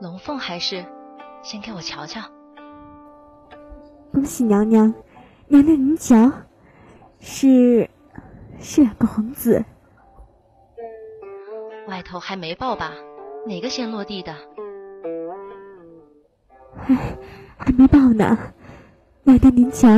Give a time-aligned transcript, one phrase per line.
[0.00, 0.84] 龙凤还是？
[1.42, 2.20] 先给我瞧瞧。
[4.12, 4.92] 恭喜娘娘，
[5.48, 6.30] 娘娘您瞧，
[7.20, 7.88] 是
[8.58, 9.64] 是两个皇子。
[11.88, 12.92] 外头还没报吧？
[13.46, 14.34] 哪个先落地的？
[16.76, 16.94] 还
[17.56, 18.36] 还没报呢。
[19.22, 19.88] 娘娘您瞧，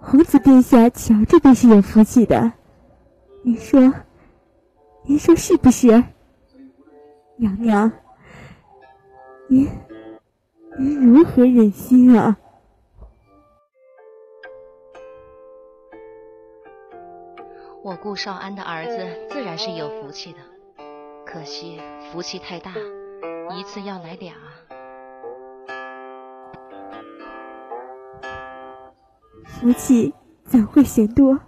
[0.00, 2.52] 皇子殿下瞧着便是有福气的。
[3.42, 3.92] 您说，
[5.04, 6.02] 您说是不是？
[7.36, 7.90] 娘娘，
[9.52, 9.68] 您
[10.78, 12.38] 您如何忍心啊？
[17.82, 18.96] 我顾少安的儿子
[19.28, 20.38] 自然是有福气的，
[21.26, 21.78] 可惜
[22.10, 22.72] 福气太大，
[23.54, 24.32] 一次要来俩。
[29.44, 30.14] 福气
[30.46, 31.38] 怎会嫌多？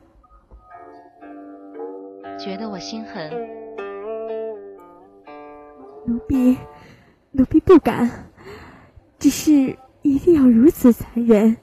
[2.38, 3.30] 觉得我心狠？
[6.05, 6.58] 奴婢，
[7.34, 8.30] 奴婢不敢。
[9.18, 11.56] 只是一定要如此残忍，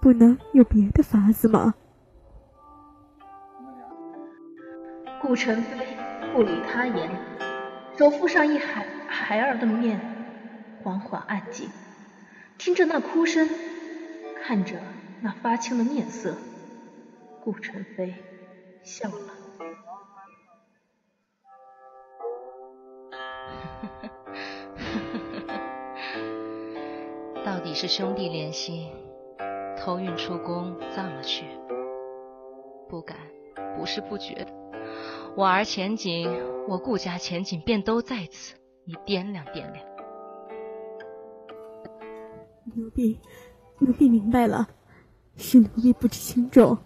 [0.00, 1.74] 不能有别的法子吗？
[5.20, 5.96] 顾晨飞
[6.32, 7.10] 不理他言，
[7.96, 9.98] 手覆上一孩孩儿的面，
[10.82, 11.68] 缓缓安静，
[12.58, 13.48] 听着那哭声，
[14.42, 14.76] 看着
[15.22, 16.36] 那发青的面色，
[17.42, 18.14] 顾晨飞
[18.82, 19.37] 笑了。
[27.48, 28.90] 到底是兄弟连心，
[29.74, 31.46] 偷运出宫葬了去。
[32.90, 33.16] 不敢，
[33.74, 34.46] 不是不觉。
[35.34, 36.30] 我儿前景，
[36.68, 39.76] 我顾家前景便都在此，你掂量掂量。
[42.76, 43.18] 奴婢，
[43.78, 44.68] 奴婢明白了，
[45.36, 46.76] 是奴婢不知轻重。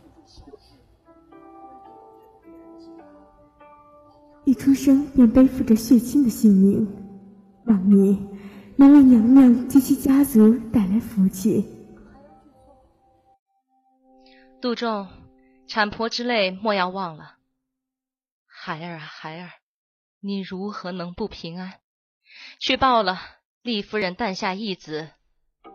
[4.45, 6.89] 一出生便背负着血亲的性命，
[7.65, 8.25] 望你
[8.77, 11.69] 能为娘娘及其家族带来福气。
[14.61, 15.09] 杜仲，
[15.67, 17.37] 产婆之泪莫要忘了。
[18.47, 19.51] 孩儿啊，孩儿，
[20.21, 21.81] 你如何能不平安？
[22.59, 23.21] 去报了，
[23.63, 25.11] 丽夫人诞下一子，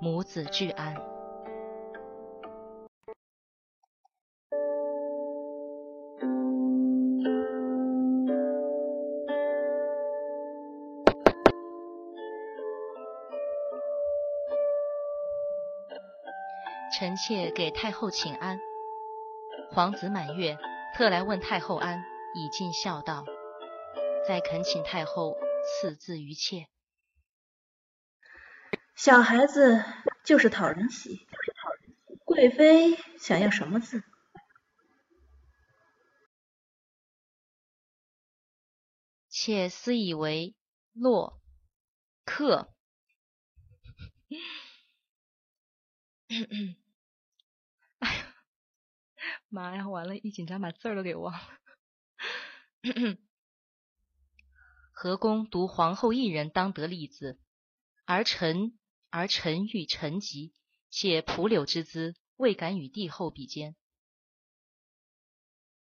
[0.02, 1.17] 母子俱安。
[16.98, 18.60] 臣妾给太后请安。
[19.70, 20.58] 皇子满月，
[20.96, 22.04] 特来问太后安。
[22.34, 23.24] 以尽孝道，
[24.28, 26.68] 再恳请太后赐字于妾。
[28.96, 29.86] 小孩子
[30.24, 31.28] 就是讨人喜，
[32.26, 34.04] 贵妃想要什么字？
[39.30, 40.56] 妾私以为
[40.94, 41.40] 洛
[42.26, 42.74] 克。
[49.50, 49.88] 妈呀！
[49.88, 51.40] 完了，一紧张把字儿都给忘了。
[54.92, 57.40] 何公独皇后一人当得立子，
[58.06, 58.78] 而臣
[59.10, 60.54] 而臣欲臣疾，
[60.90, 63.76] 且蒲柳之姿，未敢与帝后比肩。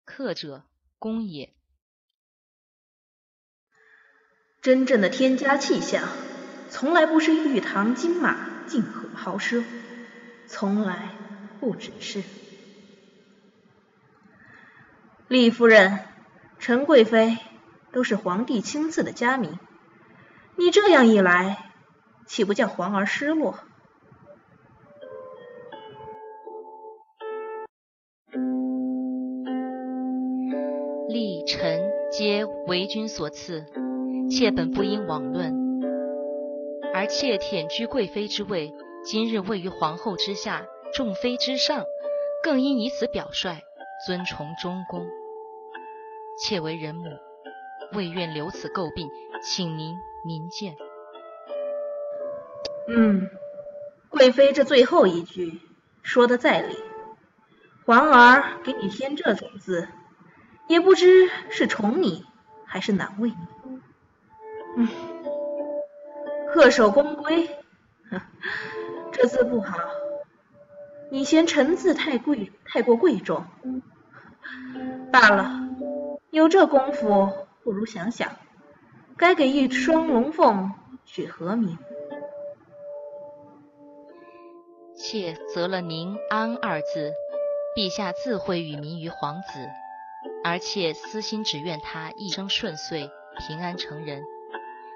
[0.03, 0.65] 客者，
[0.97, 1.55] 公也。
[4.61, 6.09] 真正的天家气象，
[6.69, 9.63] 从来不是玉堂金马、静和豪奢，
[10.47, 11.15] 从来
[11.59, 12.23] 不只是
[15.27, 15.99] 李夫人。
[16.59, 17.37] 陈贵妃
[17.91, 19.59] 都是皇帝亲赐的佳名，
[20.55, 21.57] 你这样一来，
[22.25, 23.55] 岂不叫皇儿失落？
[31.09, 33.65] 立臣皆为君所赐，
[34.29, 35.53] 妾本不应枉论。
[36.93, 38.71] 而妾忝居贵妃之位，
[39.03, 41.83] 今日位于皇后之下，众妃之上，
[42.41, 43.63] 更应以此表率，
[44.05, 45.07] 尊崇中宫。
[46.37, 47.05] 妾为人母，
[47.93, 49.09] 未愿留此诟病，
[49.41, 49.95] 请您
[50.25, 50.75] 明鉴。
[52.89, 53.29] 嗯，
[54.09, 55.61] 贵妃这最后一句
[56.01, 56.75] 说的在理，
[57.85, 59.87] 皇儿给你添这种字，
[60.67, 62.25] 也不知是宠你
[62.65, 63.79] 还是难为你。
[64.75, 64.87] 嗯，
[66.53, 67.49] 恪守宫规，
[69.13, 69.77] 这字不好，
[71.09, 73.45] 你嫌臣字太贵，太过贵重，
[75.13, 75.47] 罢了。
[76.31, 77.31] 有这功夫，
[77.63, 78.35] 不如想想，
[79.15, 80.71] 该给一双龙凤
[81.05, 81.77] 取何名？
[84.97, 87.11] 妾择了“宁安”二字，
[87.75, 89.69] 陛下自会与民于皇子，
[90.43, 94.23] 而妾私心只愿他一生顺遂，平安成人。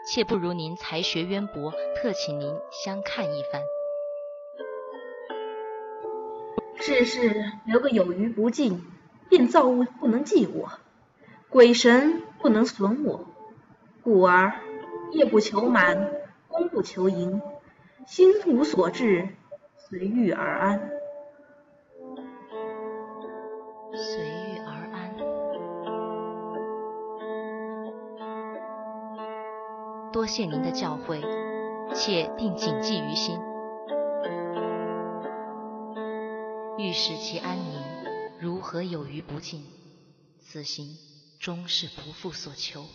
[0.08, 3.62] 妾不如您才学渊博，特请您相看一番。
[6.80, 8.82] 世事留个有余不尽，
[9.30, 10.70] 便造物不能济我，
[11.50, 13.26] 鬼神不能损我，
[14.04, 14.54] 故而
[15.12, 16.12] 夜不求满，
[16.48, 17.42] 功不求盈，
[18.06, 19.30] 心无所至，
[19.78, 20.90] 随遇而安。
[23.94, 25.16] 随遇而安，
[30.12, 31.22] 多谢您的教诲，
[31.94, 33.40] 且定谨记于心。
[36.78, 37.82] 欲使其安宁，
[38.40, 39.66] 如何有余不尽？
[40.40, 40.98] 此行
[41.40, 42.86] 终是不负所求。